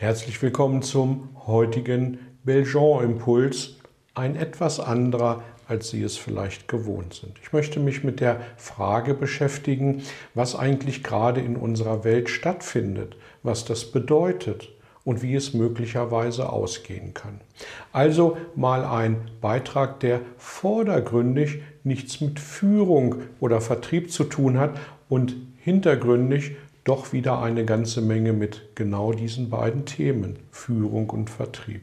Herzlich 0.00 0.40
willkommen 0.40 0.80
zum 0.80 1.28
heutigen 1.46 2.20
Belgian-Impuls, 2.44 3.76
ein 4.14 4.34
etwas 4.34 4.80
anderer, 4.80 5.42
als 5.68 5.90
Sie 5.90 6.02
es 6.02 6.16
vielleicht 6.16 6.68
gewohnt 6.68 7.12
sind. 7.12 7.38
Ich 7.42 7.52
möchte 7.52 7.80
mich 7.80 8.02
mit 8.02 8.18
der 8.18 8.40
Frage 8.56 9.12
beschäftigen, 9.12 10.02
was 10.32 10.56
eigentlich 10.56 11.02
gerade 11.02 11.42
in 11.42 11.54
unserer 11.54 12.02
Welt 12.02 12.30
stattfindet, 12.30 13.18
was 13.42 13.66
das 13.66 13.92
bedeutet 13.92 14.70
und 15.04 15.20
wie 15.20 15.34
es 15.34 15.52
möglicherweise 15.52 16.48
ausgehen 16.48 17.12
kann. 17.12 17.42
Also 17.92 18.38
mal 18.56 18.86
ein 18.86 19.30
Beitrag, 19.42 20.00
der 20.00 20.22
vordergründig 20.38 21.60
nichts 21.84 22.22
mit 22.22 22.40
Führung 22.40 23.16
oder 23.38 23.60
Vertrieb 23.60 24.10
zu 24.10 24.24
tun 24.24 24.58
hat 24.58 24.80
und 25.10 25.36
hintergründig 25.58 26.52
doch 26.84 27.12
wieder 27.12 27.42
eine 27.42 27.64
ganze 27.64 28.00
Menge 28.00 28.32
mit 28.32 28.74
genau 28.74 29.12
diesen 29.12 29.50
beiden 29.50 29.84
Themen, 29.84 30.38
Führung 30.50 31.10
und 31.10 31.30
Vertrieb. 31.30 31.82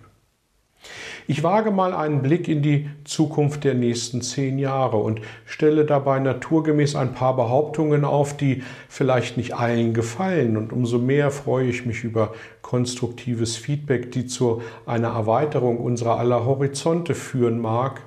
Ich 1.29 1.43
wage 1.43 1.71
mal 1.71 1.93
einen 1.93 2.21
Blick 2.21 2.47
in 2.47 2.61
die 2.61 2.89
Zukunft 3.03 3.65
der 3.65 3.73
nächsten 3.73 4.21
zehn 4.21 4.57
Jahre 4.59 4.97
und 4.97 5.19
stelle 5.45 5.85
dabei 5.85 6.19
naturgemäß 6.19 6.95
ein 6.95 7.13
paar 7.13 7.35
Behauptungen 7.35 8.05
auf, 8.05 8.37
die 8.37 8.63
vielleicht 8.87 9.35
nicht 9.35 9.53
allen 9.53 9.93
gefallen. 9.93 10.55
Und 10.55 10.71
umso 10.71 10.99
mehr 10.99 11.31
freue 11.31 11.67
ich 11.67 11.85
mich 11.85 12.05
über 12.05 12.33
konstruktives 12.61 13.57
Feedback, 13.57 14.11
die 14.11 14.25
zu 14.25 14.61
einer 14.85 15.09
Erweiterung 15.09 15.79
unserer 15.79 16.17
aller 16.17 16.45
Horizonte 16.45 17.13
führen 17.13 17.59
mag, 17.59 18.01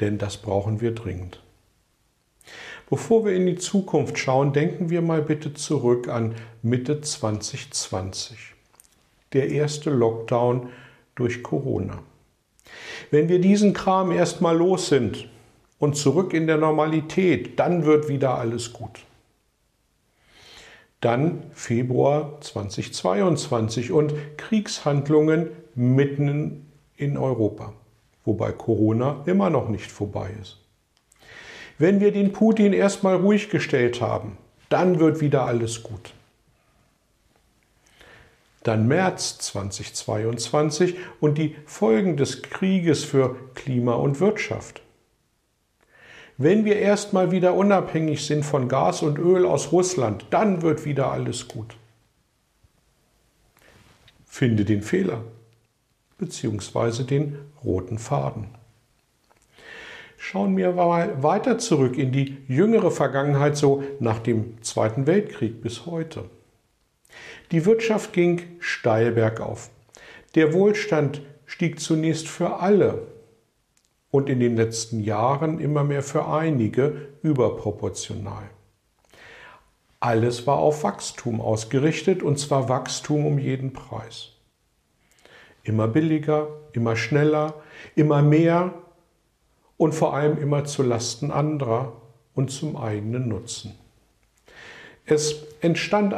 denn 0.00 0.16
das 0.16 0.38
brauchen 0.38 0.80
wir 0.80 0.94
dringend. 0.94 1.42
Bevor 2.90 3.26
wir 3.26 3.34
in 3.34 3.46
die 3.46 3.56
Zukunft 3.56 4.18
schauen, 4.18 4.54
denken 4.54 4.88
wir 4.88 5.02
mal 5.02 5.20
bitte 5.20 5.52
zurück 5.52 6.08
an 6.08 6.34
Mitte 6.62 7.02
2020. 7.02 8.54
Der 9.34 9.50
erste 9.50 9.90
Lockdown 9.90 10.70
durch 11.14 11.42
Corona. 11.42 11.98
Wenn 13.10 13.28
wir 13.28 13.40
diesen 13.40 13.74
Kram 13.74 14.10
erstmal 14.10 14.56
los 14.56 14.88
sind 14.88 15.28
und 15.78 15.96
zurück 15.96 16.32
in 16.32 16.46
der 16.46 16.56
Normalität, 16.56 17.58
dann 17.58 17.84
wird 17.84 18.08
wieder 18.08 18.38
alles 18.38 18.72
gut. 18.72 19.00
Dann 21.02 21.42
Februar 21.52 22.40
2022 22.40 23.92
und 23.92 24.14
Kriegshandlungen 24.38 25.50
mitten 25.74 26.72
in 26.96 27.18
Europa, 27.18 27.74
wobei 28.24 28.50
Corona 28.52 29.22
immer 29.26 29.50
noch 29.50 29.68
nicht 29.68 29.90
vorbei 29.92 30.30
ist. 30.40 30.58
Wenn 31.78 32.00
wir 32.00 32.12
den 32.12 32.32
Putin 32.32 32.72
erstmal 32.72 33.16
ruhig 33.16 33.50
gestellt 33.50 34.00
haben, 34.00 34.36
dann 34.68 34.98
wird 34.98 35.20
wieder 35.20 35.44
alles 35.46 35.84
gut. 35.84 36.12
Dann 38.64 38.88
März 38.88 39.38
2022 39.38 40.96
und 41.20 41.38
die 41.38 41.56
Folgen 41.64 42.16
des 42.16 42.42
Krieges 42.42 43.04
für 43.04 43.36
Klima 43.54 43.94
und 43.94 44.18
Wirtschaft. 44.18 44.82
Wenn 46.36 46.64
wir 46.64 46.76
erstmal 46.76 47.30
wieder 47.30 47.54
unabhängig 47.54 48.26
sind 48.26 48.44
von 48.44 48.68
Gas 48.68 49.02
und 49.02 49.18
Öl 49.18 49.46
aus 49.46 49.72
Russland, 49.72 50.26
dann 50.30 50.62
wird 50.62 50.84
wieder 50.84 51.10
alles 51.12 51.48
gut. 51.48 51.76
Finde 54.26 54.64
den 54.64 54.82
Fehler 54.82 55.22
bzw. 56.18 57.04
den 57.04 57.38
roten 57.64 57.98
Faden. 57.98 58.48
Schauen 60.30 60.58
wir 60.58 60.72
mal 60.72 61.22
weiter 61.22 61.56
zurück 61.56 61.96
in 61.96 62.12
die 62.12 62.36
jüngere 62.48 62.90
Vergangenheit, 62.90 63.56
so 63.56 63.82
nach 63.98 64.18
dem 64.18 64.62
Zweiten 64.62 65.06
Weltkrieg 65.06 65.62
bis 65.62 65.86
heute. 65.86 66.24
Die 67.50 67.64
Wirtschaft 67.64 68.12
ging 68.12 68.42
steil 68.58 69.12
bergauf. 69.12 69.70
Der 70.34 70.52
Wohlstand 70.52 71.22
stieg 71.46 71.80
zunächst 71.80 72.28
für 72.28 72.60
alle 72.60 73.06
und 74.10 74.28
in 74.28 74.38
den 74.38 74.54
letzten 74.54 75.00
Jahren 75.00 75.60
immer 75.60 75.82
mehr 75.82 76.02
für 76.02 76.28
einige 76.28 77.08
überproportional. 77.22 78.50
Alles 79.98 80.46
war 80.46 80.58
auf 80.58 80.84
Wachstum 80.84 81.40
ausgerichtet 81.40 82.22
und 82.22 82.38
zwar 82.38 82.68
Wachstum 82.68 83.24
um 83.24 83.38
jeden 83.38 83.72
Preis. 83.72 84.32
Immer 85.62 85.88
billiger, 85.88 86.48
immer 86.74 86.96
schneller, 86.96 87.54
immer 87.96 88.20
mehr 88.20 88.74
und 89.78 89.94
vor 89.94 90.14
allem 90.14 90.36
immer 90.36 90.66
zu 90.66 90.82
Lasten 90.82 91.30
anderer 91.30 92.02
und 92.34 92.50
zum 92.50 92.76
eigenen 92.76 93.28
Nutzen. 93.28 93.78
Es 95.06 95.36
entstand 95.62 96.14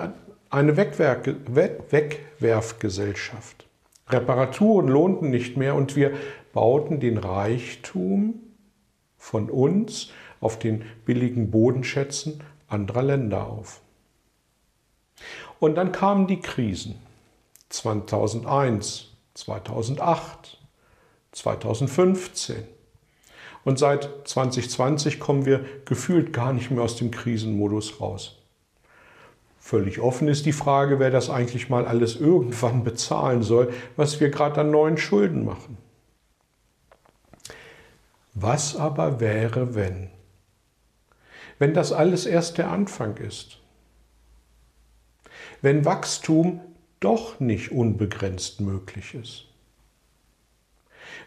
eine 0.51 0.77
Wegwerfgesellschaft. 0.77 3.69
Reparaturen 4.09 4.89
lohnten 4.89 5.31
nicht 5.31 5.57
mehr 5.57 5.77
und 5.77 5.95
wir 5.95 6.11
bauten 6.53 6.99
den 6.99 7.19
Reichtum 7.19 8.41
von 9.17 9.49
uns 9.49 10.11
auf 10.41 10.59
den 10.59 10.85
billigen 11.05 11.53
Bodenschätzen 11.53 12.43
anderer 12.67 13.03
Länder 13.03 13.47
auf. 13.47 13.81
Und 15.61 15.77
dann 15.77 15.93
kamen 15.93 16.27
die 16.27 16.41
Krisen 16.41 16.97
2001, 17.69 19.13
2008, 19.35 20.59
2015. 21.33 22.80
Und 23.65 23.79
seit 23.79 24.09
2020 24.25 25.21
kommen 25.21 25.45
wir 25.45 25.65
gefühlt 25.85 26.33
gar 26.33 26.53
nicht 26.53 26.71
mehr 26.71 26.83
aus 26.83 26.97
dem 26.97 27.11
Krisenmodus 27.11 28.01
raus. 28.01 28.37
Völlig 29.59 30.01
offen 30.01 30.29
ist 30.29 30.47
die 30.47 30.53
Frage, 30.53 30.99
wer 30.99 31.11
das 31.11 31.29
eigentlich 31.29 31.69
mal 31.69 31.87
alles 31.87 32.17
irgendwann 32.17 32.83
bezahlen 32.85 33.43
soll, 33.43 33.73
was 33.97 34.21
wir 34.21 34.31
gerade 34.31 34.63
an 34.63 34.71
neuen 34.71 34.97
Schulden 34.97 35.45
machen. 35.45 35.77
Was 38.35 38.77
aber 38.77 39.21
wäre, 39.21 39.75
wenn? 39.75 40.09
Wenn 41.59 41.75
das 41.75 41.93
alles 41.93 42.25
erst 42.25 42.57
der 42.57 42.71
Anfang 42.71 43.19
ist? 43.19 43.59
Wenn 45.61 45.85
Wachstum 45.85 46.61
doch 47.01 47.39
nicht 47.39 47.71
unbegrenzt 47.71 48.61
möglich 48.63 49.15
ist? 49.15 49.50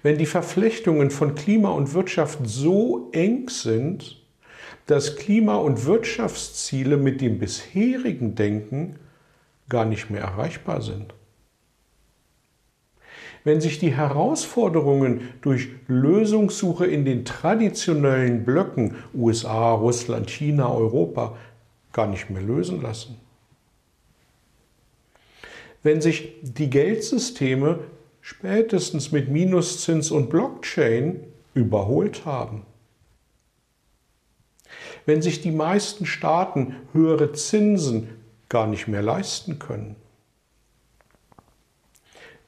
Wenn 0.02 0.18
die 0.18 0.26
Verflechtungen 0.26 1.12
von 1.12 1.36
Klima 1.36 1.70
und 1.70 1.94
Wirtschaft 1.94 2.40
so 2.44 3.10
eng 3.14 3.50
sind, 3.50 4.22
dass 4.86 5.16
Klima- 5.16 5.56
und 5.56 5.86
Wirtschaftsziele 5.86 6.98
mit 6.98 7.22
dem 7.22 7.40
bisherigen 7.40 8.36
Denken 8.36 8.98
gar 9.70 9.86
nicht 9.86 10.10
mehr 10.10 10.22
erreichbar 10.22 10.82
sind. 10.82 11.14
Wenn 13.46 13.60
sich 13.60 13.80
die 13.80 13.94
Herausforderungen 13.94 15.30
durch 15.42 15.70
Lösungssuche 15.88 16.86
in 16.86 17.04
den 17.04 17.26
traditionellen 17.26 18.46
Blöcken 18.46 18.96
USA, 19.14 19.74
Russland, 19.74 20.30
China, 20.30 20.72
Europa 20.74 21.38
gar 21.92 22.08
nicht 22.08 22.30
mehr 22.30 22.42
lösen 22.42 22.82
lassen. 22.82 23.18
Wenn 25.84 26.02
sich 26.02 26.36
die 26.42 26.70
Geldsysteme 26.70 27.80
spätestens 28.24 29.12
mit 29.12 29.30
Minuszins 29.30 30.10
und 30.10 30.30
Blockchain 30.30 31.20
überholt 31.54 32.26
haben. 32.26 32.66
Wenn 35.06 35.22
sich 35.22 35.42
die 35.42 35.52
meisten 35.52 36.06
Staaten 36.06 36.78
höhere 36.94 37.34
Zinsen 37.34 38.08
gar 38.48 38.66
nicht 38.66 38.88
mehr 38.88 39.02
leisten 39.02 39.60
können. 39.60 39.98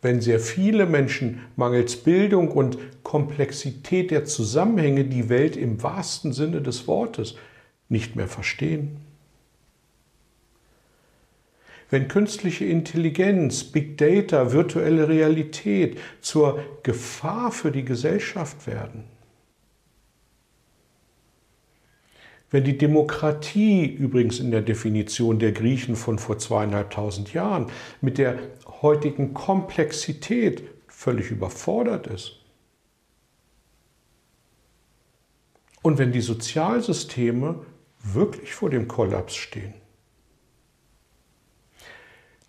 Wenn 0.01 0.21
sehr 0.21 0.39
viele 0.39 0.85
Menschen 0.85 1.41
mangels 1.57 1.97
Bildung 1.97 2.51
und 2.51 2.77
Komplexität 3.03 4.11
der 4.11 4.23
Zusammenhänge 4.23 5.03
die 5.03 5.27
Welt 5.27 5.57
im 5.57 5.83
wahrsten 5.83 6.31
Sinne 6.31 6.61
des 6.61 6.87
Wortes 6.87 7.35
nicht 7.89 8.15
mehr 8.15 8.27
verstehen 8.27 9.04
wenn 11.89 12.07
künstliche 12.07 12.65
Intelligenz, 12.65 13.63
Big 13.63 13.97
Data, 13.97 14.51
virtuelle 14.51 15.07
Realität 15.07 15.99
zur 16.21 16.59
Gefahr 16.83 17.51
für 17.51 17.71
die 17.71 17.85
Gesellschaft 17.85 18.67
werden. 18.67 19.03
Wenn 22.49 22.63
die 22.63 22.77
Demokratie 22.77 23.85
übrigens 23.85 24.39
in 24.39 24.51
der 24.51 24.61
Definition 24.61 25.39
der 25.39 25.51
Griechen 25.51 25.95
von 25.95 26.19
vor 26.19 26.37
zweieinhalbtausend 26.37 27.33
Jahren 27.33 27.67
mit 28.01 28.17
der 28.17 28.39
heutigen 28.81 29.33
Komplexität 29.33 30.63
völlig 30.87 31.31
überfordert 31.31 32.07
ist. 32.07 32.39
Und 35.81 35.97
wenn 35.97 36.11
die 36.11 36.21
Sozialsysteme 36.21 37.65
wirklich 38.01 38.53
vor 38.53 38.69
dem 38.69 38.87
Kollaps 38.87 39.35
stehen, 39.35 39.73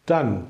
dann 0.06 0.47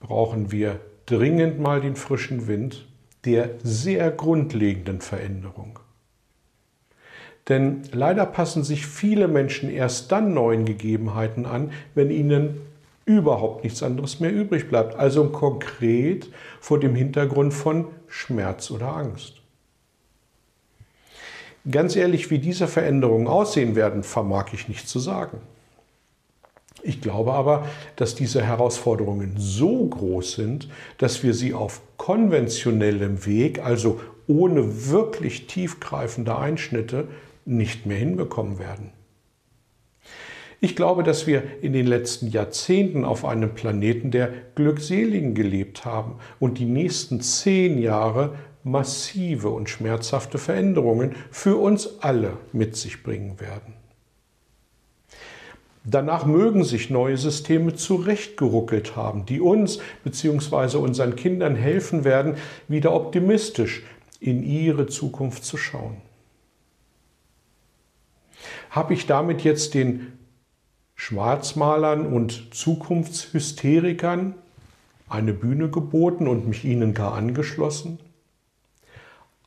brauchen 0.00 0.52
wir 0.52 0.80
dringend 1.06 1.58
mal 1.58 1.80
den 1.80 1.96
frischen 1.96 2.46
Wind 2.46 2.86
der 3.24 3.50
sehr 3.62 4.10
grundlegenden 4.10 5.00
Veränderung. 5.00 5.80
Denn 7.48 7.82
leider 7.92 8.26
passen 8.26 8.62
sich 8.62 8.86
viele 8.86 9.26
Menschen 9.26 9.70
erst 9.70 10.12
dann 10.12 10.34
neuen 10.34 10.66
Gegebenheiten 10.66 11.46
an, 11.46 11.72
wenn 11.94 12.10
ihnen 12.10 12.60
überhaupt 13.06 13.64
nichts 13.64 13.82
anderes 13.82 14.20
mehr 14.20 14.30
übrig 14.30 14.68
bleibt. 14.68 14.94
Also 14.96 15.30
konkret 15.30 16.30
vor 16.60 16.78
dem 16.78 16.94
Hintergrund 16.94 17.54
von 17.54 17.86
Schmerz 18.06 18.70
oder 18.70 18.94
Angst. 18.94 19.40
Ganz 21.70 21.96
ehrlich, 21.96 22.30
wie 22.30 22.38
diese 22.38 22.68
Veränderungen 22.68 23.26
aussehen 23.26 23.74
werden, 23.74 24.02
vermag 24.02 24.52
ich 24.52 24.68
nicht 24.68 24.88
zu 24.88 24.98
sagen. 24.98 25.38
Ich 26.82 27.00
glaube 27.00 27.32
aber, 27.32 27.66
dass 27.96 28.14
diese 28.14 28.42
Herausforderungen 28.42 29.34
so 29.36 29.86
groß 29.86 30.32
sind, 30.32 30.68
dass 30.98 31.22
wir 31.22 31.34
sie 31.34 31.54
auf 31.54 31.80
konventionellem 31.96 33.26
Weg, 33.26 33.64
also 33.64 34.00
ohne 34.26 34.88
wirklich 34.90 35.46
tiefgreifende 35.46 36.38
Einschnitte, 36.38 37.08
nicht 37.44 37.86
mehr 37.86 37.96
hinbekommen 37.96 38.58
werden. 38.58 38.92
Ich 40.60 40.74
glaube, 40.74 41.04
dass 41.04 41.26
wir 41.26 41.42
in 41.62 41.72
den 41.72 41.86
letzten 41.86 42.28
Jahrzehnten 42.28 43.04
auf 43.04 43.24
einem 43.24 43.54
Planeten 43.54 44.10
der 44.10 44.30
Glückseligen 44.56 45.34
gelebt 45.34 45.84
haben 45.84 46.16
und 46.40 46.58
die 46.58 46.64
nächsten 46.64 47.20
zehn 47.20 47.78
Jahre 47.80 48.34
massive 48.64 49.50
und 49.50 49.70
schmerzhafte 49.70 50.36
Veränderungen 50.36 51.14
für 51.30 51.56
uns 51.56 52.00
alle 52.00 52.38
mit 52.52 52.76
sich 52.76 53.04
bringen 53.04 53.38
werden. 53.40 53.77
Danach 55.90 56.26
mögen 56.26 56.64
sich 56.64 56.90
neue 56.90 57.16
Systeme 57.16 57.74
zurechtgeruckelt 57.74 58.94
haben, 58.94 59.24
die 59.24 59.40
uns 59.40 59.78
bzw. 60.04 60.76
unseren 60.76 61.16
Kindern 61.16 61.56
helfen 61.56 62.04
werden, 62.04 62.36
wieder 62.68 62.92
optimistisch 62.92 63.82
in 64.20 64.42
ihre 64.42 64.86
Zukunft 64.86 65.44
zu 65.44 65.56
schauen. 65.56 65.96
Habe 68.70 68.92
ich 68.92 69.06
damit 69.06 69.44
jetzt 69.44 69.72
den 69.72 70.12
Schwarzmalern 70.94 72.06
und 72.06 72.54
Zukunftshysterikern 72.54 74.34
eine 75.08 75.32
Bühne 75.32 75.70
geboten 75.70 76.28
und 76.28 76.46
mich 76.46 76.66
ihnen 76.66 76.92
gar 76.92 77.14
angeschlossen? 77.14 77.98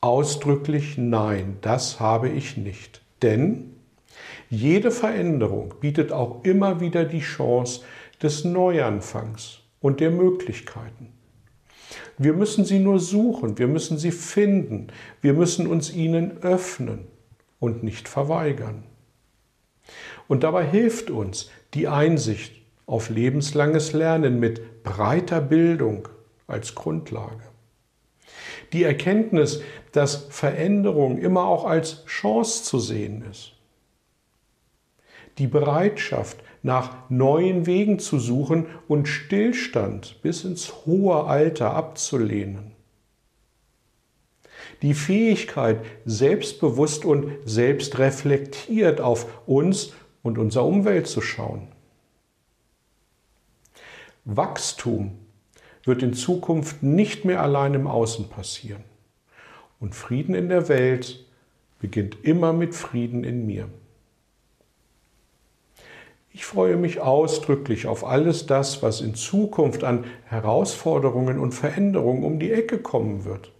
Ausdrücklich 0.00 0.98
nein, 0.98 1.58
das 1.60 2.00
habe 2.00 2.30
ich 2.30 2.56
nicht. 2.56 3.02
Denn 3.22 3.71
jede 4.52 4.90
Veränderung 4.90 5.74
bietet 5.80 6.12
auch 6.12 6.44
immer 6.44 6.78
wieder 6.78 7.06
die 7.06 7.20
Chance 7.20 7.80
des 8.22 8.44
Neuanfangs 8.44 9.60
und 9.80 9.98
der 10.00 10.10
Möglichkeiten. 10.10 11.08
Wir 12.18 12.34
müssen 12.34 12.66
sie 12.66 12.78
nur 12.78 13.00
suchen, 13.00 13.56
wir 13.56 13.66
müssen 13.66 13.96
sie 13.96 14.12
finden, 14.12 14.88
wir 15.22 15.32
müssen 15.32 15.66
uns 15.66 15.90
ihnen 15.94 16.42
öffnen 16.42 17.06
und 17.60 17.82
nicht 17.82 18.08
verweigern. 18.08 18.84
Und 20.28 20.42
dabei 20.42 20.66
hilft 20.66 21.10
uns 21.10 21.50
die 21.72 21.88
Einsicht 21.88 22.52
auf 22.84 23.08
lebenslanges 23.08 23.94
Lernen 23.94 24.38
mit 24.38 24.82
breiter 24.82 25.40
Bildung 25.40 26.08
als 26.46 26.74
Grundlage. 26.74 27.44
Die 28.74 28.84
Erkenntnis, 28.84 29.62
dass 29.92 30.26
Veränderung 30.28 31.16
immer 31.16 31.46
auch 31.46 31.64
als 31.64 32.04
Chance 32.04 32.64
zu 32.64 32.78
sehen 32.78 33.24
ist. 33.30 33.54
Die 35.38 35.46
Bereitschaft, 35.46 36.38
nach 36.62 37.10
neuen 37.10 37.66
Wegen 37.66 37.98
zu 37.98 38.18
suchen 38.18 38.66
und 38.86 39.08
Stillstand 39.08 40.22
bis 40.22 40.44
ins 40.44 40.86
hohe 40.86 41.24
Alter 41.24 41.74
abzulehnen. 41.74 42.72
Die 44.82 44.94
Fähigkeit, 44.94 45.84
selbstbewusst 46.04 47.04
und 47.04 47.32
selbstreflektiert 47.44 49.00
auf 49.00 49.46
uns 49.46 49.92
und 50.22 50.38
unsere 50.38 50.64
Umwelt 50.64 51.06
zu 51.06 51.20
schauen. 51.20 51.68
Wachstum 54.24 55.18
wird 55.84 56.02
in 56.02 56.14
Zukunft 56.14 56.82
nicht 56.82 57.24
mehr 57.24 57.42
allein 57.42 57.74
im 57.74 57.88
Außen 57.88 58.28
passieren. 58.28 58.84
Und 59.80 59.96
Frieden 59.96 60.34
in 60.34 60.48
der 60.48 60.68
Welt 60.68 61.24
beginnt 61.80 62.16
immer 62.22 62.52
mit 62.52 62.74
Frieden 62.76 63.24
in 63.24 63.46
mir. 63.46 63.68
Ich 66.34 66.46
freue 66.46 66.76
mich 66.76 67.00
ausdrücklich 67.00 67.86
auf 67.86 68.04
alles 68.04 68.46
das, 68.46 68.82
was 68.82 69.02
in 69.02 69.14
Zukunft 69.14 69.84
an 69.84 70.04
Herausforderungen 70.24 71.38
und 71.38 71.52
Veränderungen 71.52 72.24
um 72.24 72.38
die 72.38 72.52
Ecke 72.52 72.78
kommen 72.78 73.24
wird. 73.24 73.52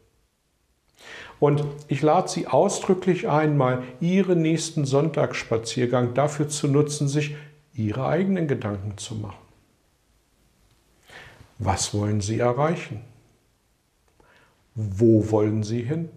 Und 1.38 1.64
ich 1.88 2.02
lade 2.02 2.28
Sie 2.28 2.46
ausdrücklich 2.46 3.28
ein, 3.28 3.56
mal 3.56 3.82
Ihren 4.00 4.42
nächsten 4.42 4.86
Sonntagsspaziergang 4.86 6.14
dafür 6.14 6.48
zu 6.48 6.68
nutzen, 6.68 7.08
sich 7.08 7.34
Ihre 7.74 8.06
eigenen 8.06 8.48
Gedanken 8.48 8.96
zu 8.96 9.16
machen. 9.16 9.42
Was 11.58 11.92
wollen 11.92 12.20
Sie 12.20 12.38
erreichen? 12.38 13.02
Wo 14.74 15.30
wollen 15.30 15.62
Sie 15.62 15.82
hin? 15.82 16.08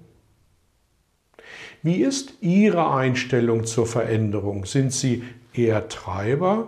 Wie 1.84 1.98
ist 1.98 2.36
Ihre 2.42 2.92
Einstellung 2.92 3.66
zur 3.66 3.88
Veränderung? 3.88 4.66
Sind 4.66 4.94
Sie 4.94 5.24
eher 5.58 5.88
Treiber 5.90 6.68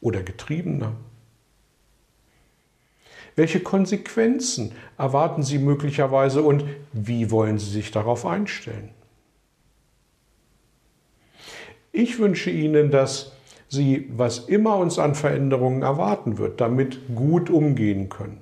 oder 0.00 0.22
Getriebener? 0.22 0.92
Welche 3.34 3.60
Konsequenzen 3.60 4.72
erwarten 4.96 5.42
Sie 5.42 5.58
möglicherweise 5.58 6.42
und 6.42 6.64
wie 6.92 7.30
wollen 7.30 7.58
Sie 7.58 7.70
sich 7.70 7.90
darauf 7.90 8.24
einstellen? 8.24 8.90
Ich 11.92 12.18
wünsche 12.18 12.50
Ihnen, 12.50 12.90
dass 12.90 13.32
Sie, 13.68 14.10
was 14.14 14.38
immer 14.38 14.76
uns 14.76 14.98
an 14.98 15.14
Veränderungen 15.14 15.82
erwarten 15.82 16.38
wird, 16.38 16.60
damit 16.60 17.14
gut 17.14 17.50
umgehen 17.50 18.08
können. 18.08 18.40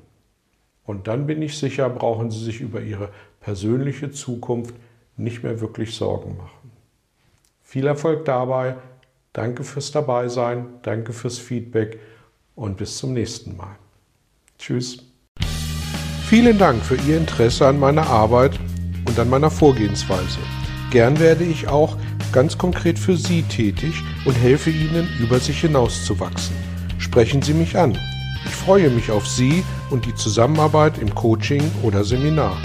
Und 0.84 1.08
dann 1.08 1.26
bin 1.26 1.40
ich 1.40 1.58
sicher, 1.58 1.88
brauchen 1.88 2.30
Sie 2.30 2.44
sich 2.44 2.60
über 2.60 2.80
Ihre 2.80 3.08
persönliche 3.40 4.10
Zukunft 4.10 4.74
nicht 5.16 5.42
mehr 5.42 5.60
wirklich 5.60 5.94
Sorgen 5.94 6.36
machen. 6.36 6.70
Viel 7.62 7.86
Erfolg 7.86 8.24
dabei. 8.24 8.76
Danke 9.34 9.64
fürs 9.64 9.90
Dabeisein, 9.90 10.66
danke 10.82 11.12
fürs 11.12 11.38
Feedback 11.38 11.98
und 12.54 12.76
bis 12.76 12.98
zum 12.98 13.12
nächsten 13.12 13.56
Mal. 13.56 13.76
Tschüss. 14.58 14.98
Vielen 16.28 16.56
Dank 16.56 16.82
für 16.84 16.94
Ihr 16.94 17.18
Interesse 17.18 17.66
an 17.66 17.80
meiner 17.80 18.06
Arbeit 18.06 18.58
und 19.08 19.18
an 19.18 19.28
meiner 19.28 19.50
Vorgehensweise. 19.50 20.38
Gern 20.90 21.18
werde 21.18 21.42
ich 21.42 21.66
auch 21.66 21.96
ganz 22.32 22.56
konkret 22.56 22.96
für 22.96 23.16
Sie 23.16 23.42
tätig 23.42 24.00
und 24.24 24.34
helfe 24.34 24.70
Ihnen, 24.70 25.08
über 25.20 25.40
sich 25.40 25.60
hinauszuwachsen. 25.60 26.54
Sprechen 26.98 27.42
Sie 27.42 27.54
mich 27.54 27.76
an. 27.76 27.98
Ich 28.44 28.54
freue 28.54 28.88
mich 28.88 29.10
auf 29.10 29.26
Sie 29.26 29.64
und 29.90 30.06
die 30.06 30.14
Zusammenarbeit 30.14 30.98
im 30.98 31.12
Coaching 31.12 31.62
oder 31.82 32.04
Seminar. 32.04 32.56